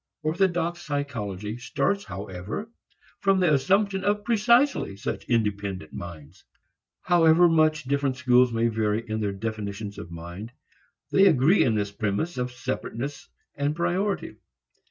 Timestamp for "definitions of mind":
9.31-10.53